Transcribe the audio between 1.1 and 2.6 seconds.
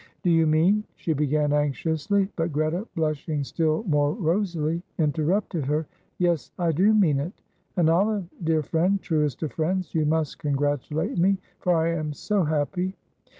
began, anxiously but